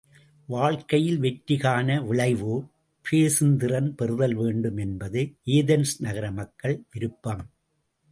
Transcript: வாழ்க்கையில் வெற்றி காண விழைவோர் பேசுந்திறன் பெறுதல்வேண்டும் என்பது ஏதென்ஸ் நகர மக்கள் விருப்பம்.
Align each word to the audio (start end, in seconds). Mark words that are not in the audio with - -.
வாழ்க்கையில் 0.47 1.19
வெற்றி 1.19 1.57
காண 1.57 1.97
விழைவோர் 2.01 2.63
பேசுந்திறன் 3.05 3.89
பெறுதல்வேண்டும் 3.99 4.79
என்பது 4.79 5.21
ஏதென்ஸ் 5.45 5.93
நகர 5.99 6.31
மக்கள் 6.31 6.75
விருப்பம். 6.91 7.43